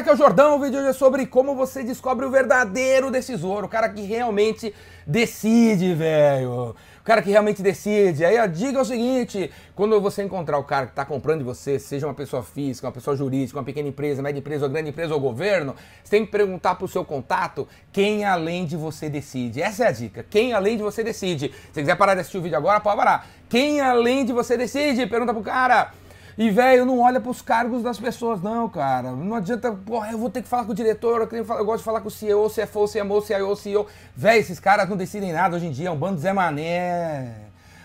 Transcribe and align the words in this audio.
Aqui 0.00 0.08
é 0.08 0.14
o 0.14 0.16
Jordão, 0.16 0.56
o 0.56 0.58
vídeo 0.58 0.78
hoje 0.78 0.88
é 0.88 0.92
sobre 0.94 1.26
como 1.26 1.54
você 1.54 1.82
descobre 1.82 2.24
o 2.24 2.30
verdadeiro 2.30 3.10
decisor, 3.10 3.64
o 3.64 3.68
cara 3.68 3.86
que 3.86 4.00
realmente 4.00 4.74
decide, 5.06 5.92
velho. 5.92 6.70
O 6.70 7.04
cara 7.04 7.20
que 7.20 7.28
realmente 7.28 7.60
decide. 7.60 8.24
Aí 8.24 8.38
a 8.38 8.46
dica 8.46 8.78
é 8.78 8.80
o 8.80 8.84
seguinte: 8.84 9.50
quando 9.74 10.00
você 10.00 10.22
encontrar 10.22 10.56
o 10.56 10.64
cara 10.64 10.86
que 10.86 10.92
está 10.92 11.04
comprando 11.04 11.40
de 11.40 11.44
você, 11.44 11.78
seja 11.78 12.06
uma 12.06 12.14
pessoa 12.14 12.42
física, 12.42 12.86
uma 12.86 12.94
pessoa 12.94 13.14
jurídica, 13.14 13.58
uma 13.58 13.64
pequena 13.64 13.90
empresa, 13.90 14.22
média 14.22 14.38
empresa, 14.38 14.64
ou 14.64 14.70
grande 14.70 14.88
empresa 14.88 15.12
ou 15.12 15.20
governo, 15.20 15.76
você 16.02 16.12
tem 16.12 16.24
que 16.24 16.32
perguntar 16.32 16.76
para 16.76 16.86
o 16.86 16.88
seu 16.88 17.04
contato 17.04 17.68
quem 17.92 18.24
além 18.24 18.64
de 18.64 18.78
você 18.78 19.10
decide. 19.10 19.60
Essa 19.60 19.84
é 19.84 19.88
a 19.88 19.92
dica. 19.92 20.24
Quem 20.30 20.54
além 20.54 20.78
de 20.78 20.82
você 20.82 21.04
decide. 21.04 21.52
Se 21.74 21.80
quiser 21.80 21.96
parar 21.96 22.14
de 22.14 22.20
assistir 22.20 22.38
o 22.38 22.42
vídeo 22.42 22.56
agora, 22.56 22.80
pode 22.80 22.96
parar. 22.96 23.26
Quem 23.50 23.82
além 23.82 24.24
de 24.24 24.32
você 24.32 24.56
decide? 24.56 25.06
Pergunta 25.06 25.34
pro 25.34 25.42
cara. 25.42 25.92
E, 26.40 26.48
velho, 26.48 26.86
não 26.86 27.00
olha 27.00 27.20
pros 27.20 27.42
cargos 27.42 27.82
das 27.82 28.00
pessoas, 28.00 28.40
não, 28.40 28.66
cara. 28.66 29.10
Não 29.10 29.34
adianta, 29.34 29.70
porra, 29.72 30.10
eu 30.10 30.16
vou 30.16 30.30
ter 30.30 30.40
que 30.40 30.48
falar 30.48 30.64
com 30.64 30.72
o 30.72 30.74
diretor, 30.74 31.28
eu, 31.32 31.44
eu 31.44 31.64
gosto 31.66 31.80
de 31.80 31.84
falar 31.84 32.00
com 32.00 32.08
o 32.08 32.10
CEO, 32.10 32.48
CFO, 32.48 32.88
CMO, 32.88 33.20
CIO, 33.20 33.54
CEO. 33.54 33.86
Velho, 34.16 34.40
esses 34.40 34.58
caras 34.58 34.88
não 34.88 34.96
decidem 34.96 35.34
nada 35.34 35.56
hoje 35.56 35.66
em 35.66 35.70
dia, 35.70 35.88
é 35.88 35.90
um 35.90 35.98
bando 35.98 36.14
de 36.14 36.22
Zé 36.22 36.32
Mané. 36.32 37.34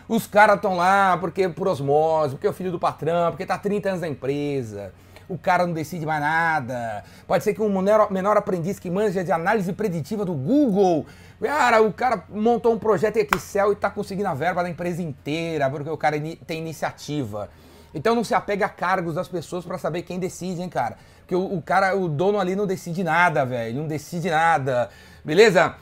Os 0.08 0.26
caras 0.26 0.56
estão 0.56 0.78
lá 0.78 1.18
porque 1.18 1.50
por 1.50 1.68
osmose, 1.68 2.36
porque 2.36 2.48
é 2.48 2.50
o 2.50 2.54
filho 2.54 2.72
do 2.72 2.80
patrão, 2.80 3.30
porque 3.30 3.46
tá 3.46 3.58
30 3.58 3.90
anos 3.90 4.00
na 4.02 4.08
empresa. 4.08 4.94
O 5.28 5.38
cara 5.38 5.68
não 5.68 5.74
decide 5.74 6.06
mais 6.06 6.22
nada. 6.22 7.04
Pode 7.28 7.44
ser 7.44 7.54
que 7.54 7.62
um 7.62 7.68
menor, 7.68 8.10
menor 8.10 8.38
aprendiz 8.38 8.80
que 8.80 8.90
manja 8.90 9.22
de 9.22 9.34
análise 9.34 9.74
preditiva 9.74 10.24
do 10.24 10.34
Google. 10.34 11.06
Cara, 11.42 11.82
o 11.82 11.92
cara 11.92 12.24
montou 12.30 12.72
um 12.72 12.80
projeto 12.80 13.18
em 13.18 13.28
Excel 13.36 13.74
e 13.74 13.76
tá 13.76 13.90
conseguindo 13.90 14.30
a 14.30 14.34
verba 14.34 14.64
da 14.64 14.70
empresa 14.70 15.02
inteira, 15.02 15.70
porque 15.70 15.90
o 15.90 15.98
cara 15.98 16.16
tem 16.48 16.60
iniciativa. 16.60 17.50
Então 17.96 18.14
não 18.14 18.26
se 18.26 18.36
apega 18.36 18.66
a 18.66 18.70
cargos 18.70 19.16
das 19.16 19.30
pessoas 19.30 19.64
para 19.64 19.78
saber 19.78 20.02
quem 20.02 20.20
decide, 20.20 20.62
hein, 20.62 20.68
cara? 20.68 20.98
Porque 21.20 21.34
o, 21.34 21.56
o 21.56 21.62
cara, 21.62 21.96
o 21.96 22.10
dono 22.10 22.38
ali 22.38 22.54
não 22.54 22.68
decide 22.68 23.04
nada, 23.06 23.46
velho. 23.46 23.80
Não 23.80 23.88
decide 23.88 24.30
nada. 24.30 24.90
Beleza? 25.24 25.76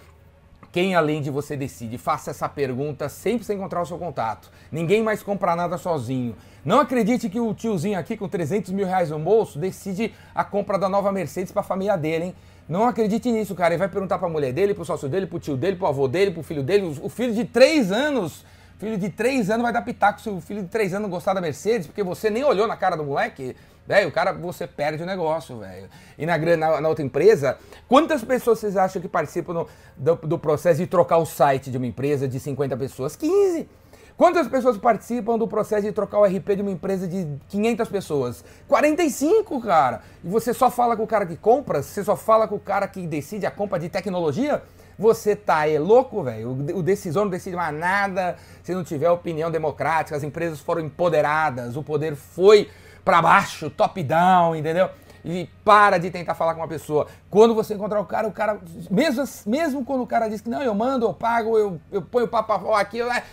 Quem 0.72 0.96
além 0.96 1.22
de 1.22 1.32
você 1.32 1.58
decide? 1.58 1.98
Faça 1.98 2.30
essa 2.32 2.48
pergunta 2.48 3.10
sempre 3.10 3.46
sem 3.46 3.58
encontrar 3.58 3.82
o 3.82 3.86
seu 3.86 3.98
contato. 3.98 4.50
Ninguém 4.72 5.02
mais 5.04 5.24
compra 5.24 5.56
nada 5.56 5.78
sozinho. 5.78 6.36
Não 6.64 6.80
acredite 6.80 7.30
que 7.30 7.40
o 7.40 7.54
tiozinho 7.54 7.98
aqui 8.00 8.16
com 8.16 8.30
300 8.30 8.72
mil 8.72 8.86
reais 8.86 9.10
no 9.10 9.20
bolso 9.20 9.58
decide 9.58 10.14
a 10.34 10.44
compra 10.44 10.78
da 10.78 10.88
nova 10.88 11.12
Mercedes 11.12 11.52
para 11.52 11.62
a 11.62 11.66
família 11.66 11.98
dele, 11.98 12.26
hein? 12.26 12.36
Não 12.70 12.88
acredite 12.88 13.30
nisso, 13.32 13.54
cara. 13.56 13.74
Ele 13.74 13.80
vai 13.80 13.90
perguntar 13.90 14.18
para 14.18 14.28
a 14.28 14.32
mulher 14.32 14.54
dele, 14.54 14.74
para 14.74 14.84
o 14.84 14.86
sócio 14.86 15.10
dele, 15.10 15.26
para 15.26 15.36
o 15.36 15.40
tio 15.40 15.58
dele, 15.58 15.76
para 15.76 15.86
o 15.86 15.90
avô 15.90 16.08
dele, 16.08 16.32
para 16.32 16.40
o 16.40 16.44
filho 16.44 16.64
dele. 16.64 16.96
O 17.02 17.10
filho 17.10 17.34
de 17.34 17.44
3 17.44 17.92
anos 17.92 18.46
Filho 18.84 18.98
de 18.98 19.08
3 19.08 19.50
anos 19.50 19.64
vai 19.64 19.72
dar 19.72 19.82
pitaco 19.82 20.20
se 20.20 20.30
o 20.30 20.42
filho 20.42 20.62
de 20.62 20.68
3 20.68 20.96
anos 20.96 21.10
gostar 21.10 21.34
da 21.34 21.40
Mercedes, 21.40 21.88
porque 21.88 22.04
você 22.04 22.30
nem 22.30 22.44
olhou 22.44 22.68
na 22.68 22.76
cara 22.76 22.98
do 22.98 23.04
moleque. 23.06 23.56
Velho, 23.88 24.10
o 24.10 24.12
cara, 24.12 24.34
você 24.34 24.68
perde 24.68 25.02
o 25.02 25.06
negócio, 25.06 25.58
velho. 25.58 25.88
E 26.18 26.26
na, 26.26 26.38
na, 26.38 26.82
na, 26.82 26.90
outra 26.90 27.02
empresa, 27.02 27.58
quantas 27.88 28.26
pessoas 28.26 28.60
vocês 28.60 28.76
acham 28.76 29.02
que 29.02 29.08
participam 29.08 29.54
no, 29.54 29.68
do, 29.96 30.16
do 30.28 30.38
processo 30.38 30.82
de 30.82 30.88
trocar 30.88 31.18
o 31.18 31.26
site 31.26 31.72
de 31.72 31.78
uma 31.78 31.88
empresa 31.88 32.28
de 32.28 32.38
50 32.42 32.76
pessoas? 32.76 33.16
15! 33.16 33.70
Quantas 34.18 34.50
pessoas 34.50 34.78
participam 34.78 35.38
do 35.38 35.48
processo 35.48 35.84
de 35.84 35.94
trocar 35.94 36.20
o 36.20 36.26
RP 36.26 36.54
de 36.54 36.62
uma 36.62 36.72
empresa 36.72 37.08
de 37.08 37.26
500 37.48 37.88
pessoas? 37.88 38.44
45, 38.68 39.62
cara! 39.62 40.02
E 40.22 40.28
você 40.28 40.54
só 40.54 40.70
fala 40.70 40.98
com 40.98 41.04
o 41.04 41.08
cara 41.08 41.26
que 41.26 41.38
compra? 41.38 41.82
Você 41.82 42.04
só 42.04 42.18
fala 42.18 42.50
com 42.50 42.56
o 42.56 42.60
cara 42.60 42.86
que 42.86 43.08
decide 43.08 43.46
a 43.46 43.52
compra 43.52 43.80
de 43.80 43.88
tecnologia? 43.88 44.62
Você 44.98 45.36
tá 45.36 45.68
é 45.68 45.80
louco, 45.80 46.24
velho? 46.24 46.52
O 46.52 46.84
decisor 46.84 47.24
não 47.24 47.32
decide 47.32 47.56
mais 47.56 47.76
nada 47.76 48.38
se 48.62 48.74
não 48.74 48.84
tiver 48.84 49.10
opinião 49.10 49.50
democrática. 49.50 50.16
As 50.16 50.24
empresas 50.24 50.60
foram 50.60 50.82
empoderadas, 50.82 51.76
o 51.76 51.84
poder 51.84 52.16
foi 52.16 52.70
para 53.04 53.22
baixo, 53.22 53.70
top 53.70 54.02
down, 54.04 54.56
entendeu? 54.56 54.90
E 55.26 55.50
para 55.64 55.98
de 55.98 56.12
tentar 56.12 56.36
falar 56.36 56.54
com 56.54 56.62
uma 56.62 56.68
pessoa. 56.68 57.08
Quando 57.30 57.56
você 57.56 57.74
encontrar 57.74 58.00
o 58.00 58.06
cara, 58.06 58.28
o 58.28 58.32
cara, 58.32 58.60
mesmo, 58.92 59.24
mesmo 59.46 59.86
quando 59.86 60.04
o 60.04 60.08
cara 60.08 60.28
diz 60.28 60.42
que 60.42 60.50
não, 60.50 60.62
eu 60.62 60.76
mando, 60.76 61.06
eu 61.06 61.14
pago, 61.14 61.58
eu, 61.58 61.80
eu 61.92 62.02
ponho 62.02 62.26
o 62.26 62.30
papo 62.30 62.74
aqui, 62.74 63.02
né? 63.04 63.24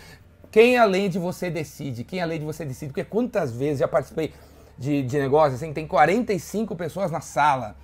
quem 0.51 0.77
além 0.77 1.09
de 1.09 1.17
você 1.17 1.49
decide? 1.49 2.03
Quem 2.03 2.21
além 2.21 2.39
de 2.39 2.45
você 2.45 2.65
decide? 2.65 2.91
Porque 2.91 3.05
quantas 3.05 3.51
vezes 3.53 3.79
já 3.79 3.87
participei 3.87 4.33
de, 4.77 5.01
de 5.01 5.17
negócios 5.17 5.61
assim, 5.61 5.71
tem 5.73 5.87
45 5.87 6.75
pessoas 6.75 7.09
na 7.09 7.21
sala. 7.21 7.75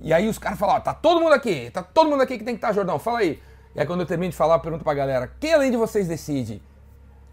E 0.00 0.12
aí 0.12 0.28
os 0.28 0.38
caras 0.38 0.58
falam, 0.58 0.76
ó, 0.76 0.80
tá 0.80 0.94
todo 0.94 1.20
mundo 1.20 1.32
aqui, 1.32 1.70
tá 1.70 1.82
todo 1.82 2.08
mundo 2.08 2.22
aqui 2.22 2.38
que 2.38 2.44
tem 2.44 2.54
que 2.54 2.58
estar, 2.58 2.68
tá, 2.68 2.74
Jordão, 2.74 2.98
fala 2.98 3.18
aí. 3.18 3.40
E 3.74 3.80
aí 3.80 3.86
quando 3.86 4.00
eu 4.00 4.06
termino 4.06 4.30
de 4.30 4.36
falar, 4.36 4.54
eu 4.54 4.60
pergunto 4.60 4.82
pra 4.82 4.94
galera, 4.94 5.30
quem 5.38 5.52
além 5.52 5.70
de 5.70 5.76
vocês 5.76 6.08
decide? 6.08 6.62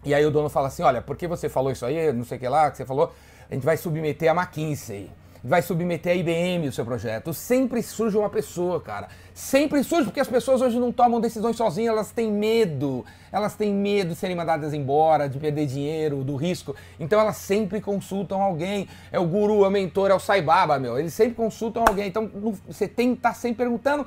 E 0.04 0.14
aí 0.14 0.24
o 0.24 0.30
dono 0.30 0.48
fala 0.48 0.68
assim, 0.68 0.82
olha, 0.82 1.02
porque 1.02 1.26
você 1.26 1.48
falou 1.48 1.72
isso 1.72 1.84
aí, 1.84 2.12
não 2.12 2.24
sei 2.24 2.36
o 2.36 2.40
que 2.40 2.48
lá, 2.48 2.70
que 2.70 2.76
você 2.76 2.84
falou, 2.84 3.12
a 3.50 3.54
gente 3.54 3.64
vai 3.64 3.76
submeter 3.76 4.30
a 4.30 4.34
McKinsey 4.34 5.10
vai 5.42 5.62
submeter 5.62 6.12
a 6.12 6.16
IBM 6.16 6.68
o 6.68 6.72
seu 6.72 6.84
projeto. 6.84 7.32
Sempre 7.32 7.82
surge 7.82 8.16
uma 8.16 8.28
pessoa, 8.28 8.80
cara. 8.80 9.08
Sempre 9.34 9.82
surge, 9.84 10.04
porque 10.04 10.20
as 10.20 10.28
pessoas 10.28 10.60
hoje 10.60 10.78
não 10.78 10.90
tomam 10.90 11.20
decisões 11.20 11.56
sozinhas, 11.56 11.92
elas 11.92 12.10
têm 12.10 12.30
medo. 12.30 13.04
Elas 13.30 13.54
têm 13.54 13.72
medo 13.72 14.10
de 14.10 14.16
serem 14.16 14.36
mandadas 14.36 14.74
embora, 14.74 15.28
de 15.28 15.38
perder 15.38 15.66
dinheiro, 15.66 16.24
do 16.24 16.36
risco. 16.36 16.74
Então 16.98 17.20
elas 17.20 17.36
sempre 17.36 17.80
consultam 17.80 18.42
alguém. 18.42 18.88
É 19.12 19.18
o 19.18 19.26
guru, 19.26 19.64
é 19.64 19.68
o 19.68 19.70
mentor, 19.70 20.10
é 20.10 20.14
o 20.14 20.18
saibaba, 20.18 20.78
meu. 20.78 20.98
Eles 20.98 21.14
sempre 21.14 21.34
consultam 21.34 21.84
alguém. 21.86 22.08
Então 22.08 22.30
você 22.66 22.88
tem 22.88 23.12
que 23.12 23.18
estar 23.18 23.30
tá 23.30 23.34
sempre 23.34 23.58
perguntando. 23.58 24.06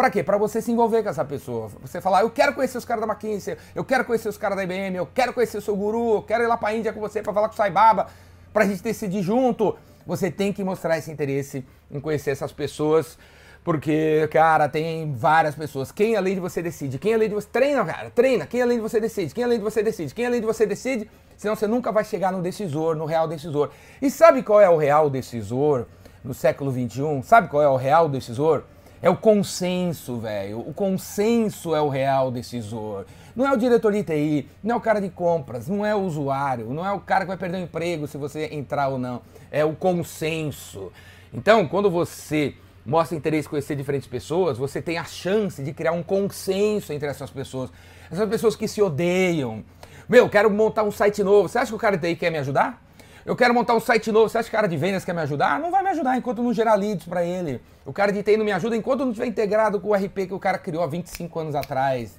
Para 0.00 0.08
quê? 0.08 0.22
Para 0.22 0.38
você 0.38 0.62
se 0.62 0.72
envolver 0.72 1.02
com 1.02 1.10
essa 1.10 1.24
pessoa. 1.26 1.68
Você 1.82 2.00
falar, 2.00 2.22
eu 2.22 2.30
quero 2.30 2.54
conhecer 2.54 2.78
os 2.78 2.86
caras 2.86 3.06
da 3.06 3.12
McKinsey, 3.12 3.58
eu 3.74 3.84
quero 3.84 4.02
conhecer 4.02 4.30
os 4.30 4.38
caras 4.38 4.56
da 4.56 4.64
IBM, 4.64 4.96
eu 4.96 5.06
quero 5.06 5.34
conhecer 5.34 5.58
o 5.58 5.60
seu 5.60 5.76
guru, 5.76 6.14
eu 6.14 6.22
quero 6.22 6.42
ir 6.42 6.46
lá 6.46 6.56
para 6.56 6.70
a 6.70 6.74
Índia 6.74 6.90
com 6.90 7.00
você 7.00 7.22
para 7.22 7.34
falar 7.34 7.48
com 7.48 7.52
o 7.52 7.56
Saibaba, 7.56 8.06
para 8.50 8.64
a 8.64 8.66
gente 8.66 8.82
decidir 8.82 9.20
junto 9.20 9.76
você 10.06 10.30
tem 10.30 10.52
que 10.52 10.62
mostrar 10.64 10.98
esse 10.98 11.10
interesse 11.10 11.64
em 11.90 12.00
conhecer 12.00 12.30
essas 12.30 12.52
pessoas, 12.52 13.18
porque, 13.62 14.26
cara, 14.32 14.68
tem 14.68 15.12
várias 15.12 15.54
pessoas. 15.54 15.92
Quem 15.92 16.16
além 16.16 16.34
de 16.34 16.40
você 16.40 16.62
decide? 16.62 16.98
Quem 16.98 17.14
além 17.14 17.28
de 17.28 17.34
você 17.34 17.48
treina, 17.48 17.84
cara? 17.84 18.10
Treina. 18.10 18.46
Quem 18.46 18.62
além 18.62 18.78
de 18.78 18.82
você 18.82 18.98
decide? 18.98 19.34
Quem 19.34 19.44
além 19.44 19.58
de 19.58 19.64
você 19.64 19.82
decide? 19.82 20.14
Quem 20.14 20.26
além 20.26 20.40
de 20.40 20.46
você 20.46 20.64
decide? 20.64 21.10
Senão 21.36 21.54
você 21.54 21.66
nunca 21.66 21.92
vai 21.92 22.04
chegar 22.04 22.32
no 22.32 22.42
decisor, 22.42 22.96
no 22.96 23.04
real 23.04 23.28
decisor. 23.28 23.70
E 24.00 24.10
sabe 24.10 24.42
qual 24.42 24.60
é 24.60 24.68
o 24.68 24.76
real 24.76 25.10
decisor 25.10 25.86
no 26.24 26.32
século 26.32 26.70
21? 26.70 27.22
Sabe 27.22 27.48
qual 27.48 27.62
é 27.62 27.68
o 27.68 27.76
real 27.76 28.08
decisor? 28.08 28.64
É 29.02 29.08
o 29.08 29.16
consenso, 29.16 30.18
velho. 30.18 30.60
O 30.60 30.74
consenso 30.74 31.74
é 31.74 31.80
o 31.80 31.88
real 31.88 32.30
decisor. 32.30 33.06
Não 33.34 33.46
é 33.46 33.52
o 33.52 33.56
diretor 33.56 33.92
de 33.92 34.02
TI, 34.02 34.46
não 34.62 34.74
é 34.74 34.78
o 34.78 34.80
cara 34.80 35.00
de 35.00 35.08
compras, 35.08 35.68
não 35.68 35.86
é 35.86 35.94
o 35.94 36.00
usuário, 36.00 36.66
não 36.66 36.84
é 36.84 36.92
o 36.92 37.00
cara 37.00 37.24
que 37.24 37.28
vai 37.28 37.36
perder 37.36 37.58
o 37.58 37.60
emprego 37.60 38.06
se 38.06 38.18
você 38.18 38.50
entrar 38.52 38.88
ou 38.88 38.98
não. 38.98 39.22
É 39.50 39.64
o 39.64 39.74
consenso. 39.74 40.92
Então, 41.32 41.66
quando 41.66 41.90
você 41.90 42.54
mostra 42.84 43.16
interesse 43.16 43.46
em 43.46 43.50
conhecer 43.50 43.74
diferentes 43.74 44.08
pessoas, 44.08 44.58
você 44.58 44.82
tem 44.82 44.98
a 44.98 45.04
chance 45.04 45.62
de 45.62 45.72
criar 45.72 45.92
um 45.92 46.02
consenso 46.02 46.92
entre 46.92 47.08
essas 47.08 47.30
pessoas. 47.30 47.70
Essas 48.10 48.28
pessoas 48.28 48.54
que 48.54 48.68
se 48.68 48.82
odeiam. 48.82 49.64
Meu, 50.06 50.28
quero 50.28 50.50
montar 50.50 50.82
um 50.82 50.90
site 50.90 51.22
novo. 51.22 51.48
Você 51.48 51.58
acha 51.58 51.70
que 51.70 51.76
o 51.76 51.78
cara 51.78 51.96
de 51.96 52.06
TI 52.06 52.16
quer 52.16 52.30
me 52.30 52.38
ajudar? 52.38 52.82
Eu 53.24 53.36
quero 53.36 53.52
montar 53.52 53.74
um 53.74 53.80
site 53.80 54.10
novo. 54.10 54.28
Você 54.28 54.38
acha 54.38 54.48
que 54.48 54.54
o 54.54 54.58
cara 54.58 54.66
de 54.66 54.76
vendas 54.76 55.04
quer 55.04 55.12
me 55.12 55.20
ajudar? 55.20 55.60
Não 55.60 55.70
vai 55.70 55.82
me 55.82 55.90
ajudar 55.90 56.16
enquanto 56.16 56.42
não 56.42 56.52
gerar 56.54 56.74
leads 56.74 57.06
para 57.06 57.22
ele. 57.22 57.60
O 57.84 57.92
cara 57.92 58.12
de 58.12 58.22
TI 58.22 58.36
não 58.36 58.44
me 58.44 58.52
ajuda 58.52 58.76
enquanto 58.76 59.00
não 59.00 59.10
estiver 59.10 59.26
integrado 59.26 59.78
com 59.78 59.88
o 59.88 59.94
RP 59.94 60.26
que 60.26 60.34
o 60.34 60.38
cara 60.38 60.58
criou 60.58 60.82
há 60.82 60.86
25 60.86 61.38
anos 61.38 61.54
atrás. 61.54 62.18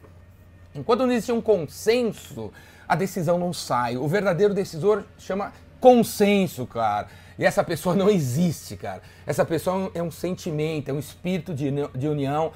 Enquanto 0.75 1.01
não 1.01 1.11
existe 1.11 1.31
um 1.31 1.41
consenso, 1.41 2.51
a 2.87 2.95
decisão 2.95 3.37
não 3.37 3.51
sai. 3.51 3.97
O 3.97 4.07
verdadeiro 4.07 4.53
decisor 4.53 5.03
chama 5.17 5.51
consenso, 5.79 6.67
cara. 6.67 7.07
E 7.37 7.43
essa 7.43 7.63
pessoa 7.63 7.95
não 7.95 8.07
existe, 8.11 8.77
cara. 8.77 9.01
Essa 9.25 9.43
pessoa 9.43 9.91
é 9.95 10.03
um 10.03 10.11
sentimento, 10.11 10.89
é 10.89 10.93
um 10.93 10.99
espírito 10.99 11.53
de, 11.53 11.71
de 11.95 12.07
união 12.07 12.51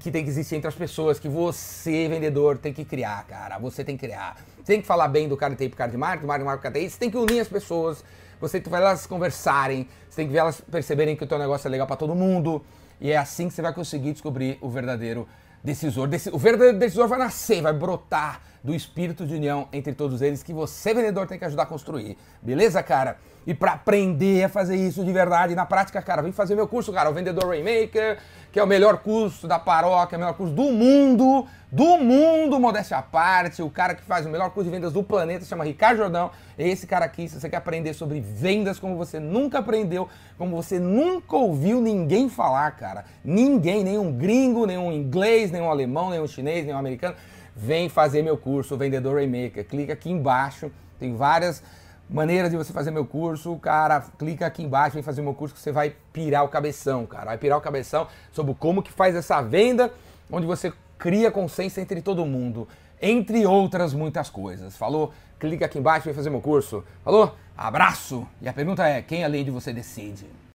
que 0.00 0.10
tem 0.10 0.24
que 0.24 0.30
existir 0.30 0.56
entre 0.56 0.68
as 0.68 0.74
pessoas, 0.74 1.18
que 1.18 1.28
você, 1.28 2.08
vendedor, 2.08 2.56
tem 2.58 2.72
que 2.72 2.84
criar, 2.84 3.24
cara. 3.26 3.58
Você 3.58 3.84
tem 3.84 3.96
que 3.96 4.06
criar. 4.06 4.36
Você 4.56 4.72
tem 4.72 4.80
que 4.80 4.86
falar 4.86 5.08
bem 5.08 5.28
do 5.28 5.36
cara 5.36 5.54
de 5.54 5.58
TI 5.58 5.68
pro 5.68 5.78
cara 5.78 5.90
de 5.90 5.96
marketing, 5.96 6.22
do 6.22 6.26
marketing 6.26 6.50
pro 6.50 6.58
cara 6.62 6.74
de 6.74 6.80
TI. 6.80 6.90
Você 6.90 6.98
tem 6.98 7.10
que 7.10 7.16
unir 7.16 7.40
as 7.40 7.48
pessoas. 7.48 8.02
Você 8.40 8.58
tem 8.58 8.62
que 8.62 8.70
ver 8.70 8.76
elas 8.76 9.06
conversarem. 9.06 9.88
Você 10.08 10.16
tem 10.16 10.26
que 10.26 10.32
ver 10.32 10.38
elas 10.38 10.60
perceberem 10.60 11.14
que 11.14 11.24
o 11.24 11.26
teu 11.26 11.38
negócio 11.38 11.68
é 11.68 11.70
legal 11.70 11.86
para 11.86 11.96
todo 11.96 12.14
mundo. 12.14 12.64
E 13.00 13.10
é 13.10 13.16
assim 13.16 13.48
que 13.48 13.54
você 13.54 13.62
vai 13.62 13.74
conseguir 13.74 14.12
descobrir 14.12 14.58
o 14.60 14.70
verdadeiro 14.70 15.28
decisor. 15.62 16.08
O 16.32 16.38
verdadeiro 16.38 16.78
decisor 16.78 17.08
vai 17.08 17.18
nascer, 17.18 17.62
vai 17.62 17.72
brotar 17.72 18.40
do 18.62 18.74
espírito 18.74 19.26
de 19.26 19.34
união 19.34 19.68
entre 19.72 19.92
todos 19.92 20.20
eles 20.20 20.42
que 20.42 20.52
você, 20.52 20.92
vendedor, 20.92 21.26
tem 21.26 21.38
que 21.38 21.44
ajudar 21.44 21.62
a 21.62 21.66
construir. 21.66 22.18
Beleza, 22.42 22.82
cara? 22.82 23.16
E 23.46 23.54
para 23.54 23.72
aprender 23.72 24.44
a 24.44 24.48
fazer 24.48 24.76
isso 24.76 25.04
de 25.04 25.12
verdade, 25.12 25.54
na 25.54 25.64
prática, 25.64 26.02
cara, 26.02 26.20
vem 26.20 26.32
fazer 26.32 26.54
meu 26.54 26.68
curso, 26.68 26.92
cara, 26.92 27.08
o 27.08 27.14
Vendedor 27.14 27.48
Rainmaker, 27.48 28.18
que 28.52 28.60
é 28.60 28.62
o 28.62 28.66
melhor 28.66 28.98
curso 28.98 29.48
da 29.48 29.58
paróquia, 29.58 30.16
o 30.16 30.20
melhor 30.20 30.34
curso 30.34 30.52
do 30.52 30.64
mundo, 30.64 31.46
do 31.70 31.98
mundo, 31.98 32.58
modéstia 32.58 32.96
à 32.96 33.02
parte. 33.02 33.62
O 33.62 33.70
cara 33.70 33.94
que 33.94 34.02
faz 34.02 34.24
o 34.24 34.28
melhor 34.28 34.50
curso 34.50 34.70
de 34.70 34.74
vendas 34.74 34.92
do 34.92 35.02
planeta 35.02 35.44
chama 35.44 35.64
Ricardo 35.64 35.98
Jordão. 35.98 36.30
É 36.56 36.66
esse 36.66 36.86
cara 36.86 37.04
aqui, 37.04 37.28
se 37.28 37.38
você 37.38 37.48
quer 37.48 37.58
aprender 37.58 37.92
sobre 37.94 38.20
vendas 38.20 38.78
como 38.78 38.96
você 38.96 39.20
nunca 39.20 39.58
aprendeu, 39.58 40.08
como 40.36 40.56
você 40.56 40.78
nunca 40.78 41.36
ouviu 41.36 41.80
ninguém 41.80 42.28
falar, 42.28 42.70
cara. 42.72 43.04
Ninguém, 43.24 43.84
nenhum 43.84 44.12
gringo, 44.12 44.66
nenhum 44.66 44.90
inglês, 44.90 45.50
nenhum 45.50 45.70
alemão, 45.70 46.10
nenhum 46.10 46.26
chinês, 46.26 46.64
nenhum 46.64 46.78
americano. 46.78 47.16
Vem 47.54 47.88
fazer 47.88 48.22
meu 48.22 48.36
curso, 48.36 48.76
Vendedor 48.76 49.16
Rainmaker. 49.16 49.64
Clica 49.66 49.92
aqui 49.92 50.10
embaixo, 50.10 50.70
tem 50.98 51.14
várias 51.14 51.62
maneira 52.10 52.48
de 52.48 52.56
você 52.56 52.72
fazer 52.72 52.90
meu 52.90 53.04
curso, 53.04 53.54
cara, 53.56 54.00
clica 54.18 54.46
aqui 54.46 54.62
embaixo, 54.62 54.94
vem 54.94 55.02
fazer 55.02 55.20
meu 55.20 55.34
curso 55.34 55.54
que 55.54 55.60
você 55.60 55.70
vai 55.70 55.94
pirar 56.12 56.42
o 56.42 56.48
cabeção, 56.48 57.04
cara. 57.04 57.26
Vai 57.26 57.38
pirar 57.38 57.58
o 57.58 57.60
cabeção 57.60 58.06
sobre 58.32 58.54
como 58.54 58.82
que 58.82 58.90
faz 58.90 59.14
essa 59.14 59.42
venda, 59.42 59.92
onde 60.30 60.46
você 60.46 60.72
cria 60.98 61.30
consenso 61.30 61.80
entre 61.80 62.02
todo 62.02 62.26
mundo, 62.26 62.66
entre 63.00 63.46
outras 63.46 63.94
muitas 63.94 64.28
coisas. 64.28 64.76
Falou? 64.76 65.12
Clica 65.38 65.66
aqui 65.66 65.78
embaixo, 65.78 66.04
vem 66.04 66.14
fazer 66.14 66.30
meu 66.30 66.40
curso. 66.40 66.84
Falou? 67.04 67.34
Abraço! 67.56 68.26
E 68.42 68.48
a 68.48 68.52
pergunta 68.52 68.86
é, 68.86 69.00
quem 69.00 69.24
além 69.24 69.44
de 69.44 69.50
você 69.50 69.72
decide? 69.72 70.26